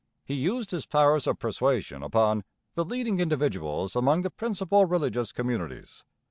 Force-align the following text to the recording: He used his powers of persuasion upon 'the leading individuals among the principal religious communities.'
He 0.25 0.33
used 0.33 0.71
his 0.71 0.87
powers 0.87 1.27
of 1.27 1.37
persuasion 1.37 2.01
upon 2.01 2.43
'the 2.73 2.85
leading 2.85 3.19
individuals 3.19 3.95
among 3.95 4.23
the 4.23 4.31
principal 4.31 4.85
religious 4.87 5.31
communities.' 5.31 6.03